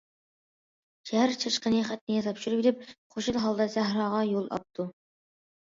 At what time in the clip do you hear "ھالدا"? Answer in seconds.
3.47-3.71